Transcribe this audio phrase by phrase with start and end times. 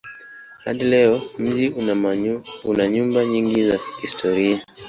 [0.63, 1.69] Hadi leo mji
[2.67, 4.59] una nyumba nyingi za kihistoria.